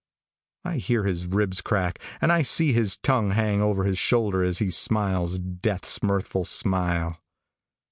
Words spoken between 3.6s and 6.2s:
over his shoulder as he smiles death's